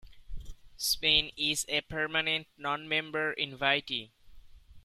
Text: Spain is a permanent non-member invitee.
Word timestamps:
Spain 0.77 1.31
is 1.37 1.63
a 1.69 1.81
permanent 1.81 2.47
non-member 2.57 3.35
invitee. 3.35 4.09